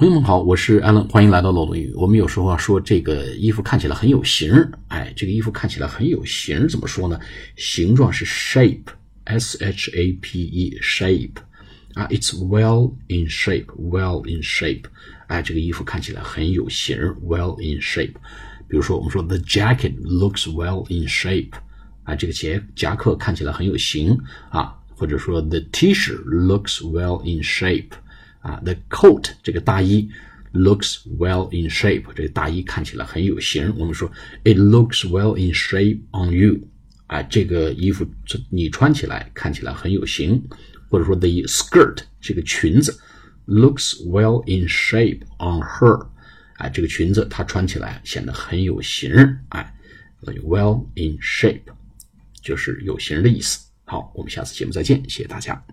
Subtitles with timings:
[0.00, 1.92] 朋友们好，我是艾伦，欢迎来到漏斗英语。
[1.94, 7.18] 我们有时候啊说这个衣服看起来很有型儿，哎，这个衣服看起来很有型儿，怎么说呢？
[7.56, 11.36] 形状是 shape，s h a p e，shape
[11.94, 14.84] 啊，it's well in shape，well in shape，
[15.28, 18.14] 哎，这个衣服看起来很有型儿，well in shape。
[18.68, 21.52] 比如说我们说 the jacket looks well in shape，
[22.02, 24.18] 啊，这个夹夹克看起来很有型
[24.50, 27.92] 啊，或者说 the T-shirt looks well in shape。
[28.41, 30.09] 啊，the coat 这个大衣
[30.53, 33.73] looks well in shape，这个大衣看起来很有型。
[33.77, 34.11] 我们说
[34.43, 36.59] it looks well in shape on you，
[37.07, 38.05] 啊，这个衣服
[38.49, 40.43] 你穿起来看起来很有型。
[40.89, 42.99] 或者说 the skirt 这个裙子
[43.47, 46.05] looks well in shape on her，
[46.57, 49.09] 啊，这个裙子它穿起来显得很有型。
[49.49, 49.73] 哎
[50.43, 51.61] ，well in shape
[52.41, 53.67] 就是有型的意思。
[53.85, 55.63] 好，我们下次节目再见，谢谢大家。